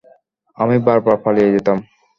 আমি 0.57 0.75
বারবার 0.85 1.17
পালিয়ে 1.23 1.53
যেতাম। 1.55 1.77